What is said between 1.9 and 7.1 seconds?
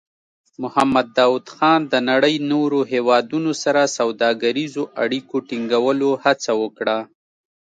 د نړۍ نورو هېوادونو سره سوداګریزو اړیکو ټینګولو هڅه وکړه.